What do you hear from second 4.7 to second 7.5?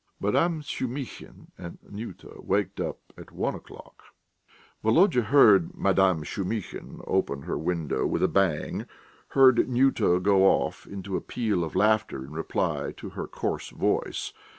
Volodya heard Madame Shumihin open